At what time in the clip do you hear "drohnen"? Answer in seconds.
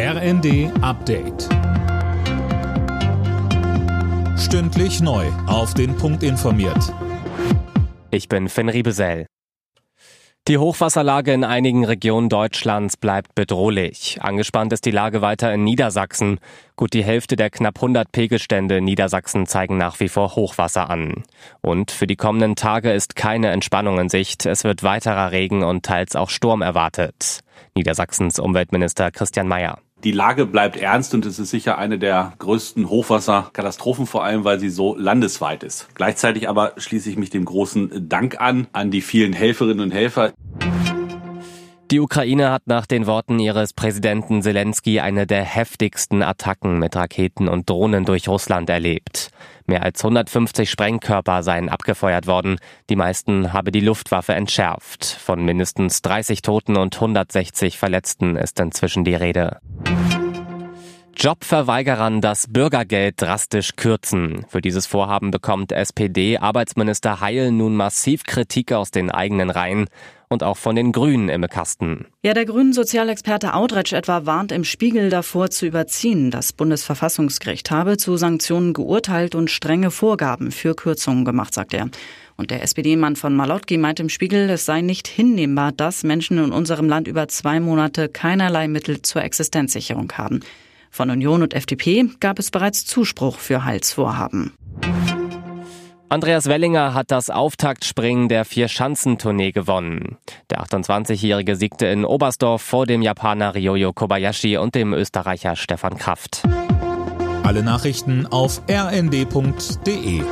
47.68-48.04